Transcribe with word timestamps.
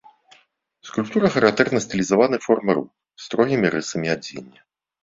Скульптура 0.89 1.27
характэрна 1.35 1.79
стылізаванай 1.87 2.43
формай 2.47 2.73
рук, 2.79 2.89
строгімі 3.29 3.67
рысамі 3.79 4.07
адзення. 4.17 4.59